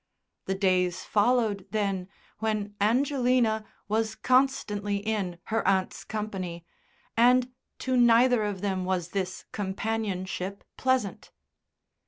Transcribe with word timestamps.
The 0.45 0.55
days 0.55 1.03
followed, 1.03 1.67
then, 1.69 2.09
when 2.39 2.73
Angelina 2.81 3.65
was 3.87 4.15
constantly 4.15 4.97
in 4.97 5.37
her 5.53 5.67
aunt's 5.67 6.03
company, 6.03 6.65
and 7.15 7.51
to 7.77 7.95
neither 7.95 8.43
of 8.43 8.61
them 8.61 8.83
was 8.83 9.09
this 9.09 9.45
companionship 9.51 10.63
pleasant. 10.75 11.29